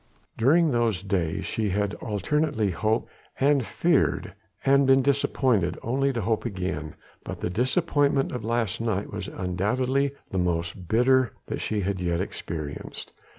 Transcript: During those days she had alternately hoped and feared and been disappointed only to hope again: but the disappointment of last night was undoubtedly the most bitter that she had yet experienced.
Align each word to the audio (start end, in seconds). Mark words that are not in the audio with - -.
During 0.35 0.71
those 0.71 1.03
days 1.03 1.45
she 1.45 1.69
had 1.69 1.93
alternately 2.01 2.71
hoped 2.71 3.07
and 3.39 3.63
feared 3.63 4.33
and 4.65 4.87
been 4.87 5.03
disappointed 5.03 5.77
only 5.83 6.11
to 6.11 6.21
hope 6.21 6.43
again: 6.43 6.95
but 7.23 7.39
the 7.39 7.51
disappointment 7.51 8.31
of 8.31 8.43
last 8.43 8.81
night 8.81 9.13
was 9.13 9.27
undoubtedly 9.27 10.15
the 10.31 10.39
most 10.39 10.87
bitter 10.87 11.33
that 11.45 11.61
she 11.61 11.81
had 11.81 12.01
yet 12.01 12.19
experienced. 12.19 13.13